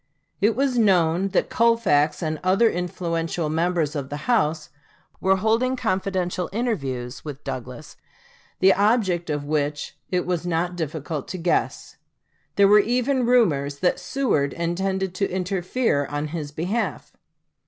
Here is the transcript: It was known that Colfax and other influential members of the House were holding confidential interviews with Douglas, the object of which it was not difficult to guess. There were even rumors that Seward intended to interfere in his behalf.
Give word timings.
It 0.41 0.55
was 0.55 0.79
known 0.79 1.27
that 1.27 1.51
Colfax 1.51 2.23
and 2.23 2.39
other 2.43 2.67
influential 2.67 3.49
members 3.49 3.95
of 3.95 4.09
the 4.09 4.25
House 4.25 4.69
were 5.19 5.35
holding 5.35 5.75
confidential 5.75 6.49
interviews 6.51 7.23
with 7.23 7.43
Douglas, 7.43 7.97
the 8.57 8.73
object 8.73 9.29
of 9.29 9.43
which 9.43 9.95
it 10.09 10.25
was 10.25 10.43
not 10.47 10.75
difficult 10.75 11.27
to 11.27 11.37
guess. 11.37 11.97
There 12.55 12.67
were 12.67 12.79
even 12.79 13.27
rumors 13.27 13.77
that 13.81 13.99
Seward 13.99 14.53
intended 14.53 15.13
to 15.13 15.29
interfere 15.29 16.05
in 16.05 16.29
his 16.29 16.51
behalf. 16.51 17.13